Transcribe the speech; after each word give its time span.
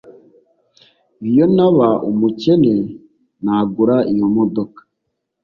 Iyo 1.29 1.45
ntaba 1.55 1.89
umukene 2.09 2.73
nagura 3.43 3.97
iyo 4.13 4.27
modoka 4.35 4.79